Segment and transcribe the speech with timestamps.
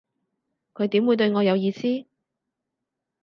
[0.73, 2.07] 佢點會對我有意思